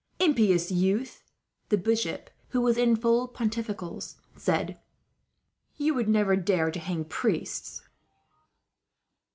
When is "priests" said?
7.05-7.83